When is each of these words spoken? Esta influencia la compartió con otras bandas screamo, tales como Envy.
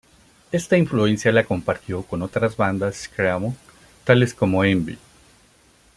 Esta 0.51 0.77
influencia 0.79 1.31
la 1.31 1.43
compartió 1.45 2.01
con 2.01 2.23
otras 2.23 2.57
bandas 2.57 3.03
screamo, 3.03 3.55
tales 4.03 4.33
como 4.33 4.63
Envy. 4.63 4.97